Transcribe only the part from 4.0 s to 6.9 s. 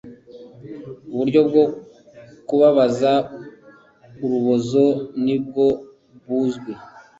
urubozo ni bwo buzwi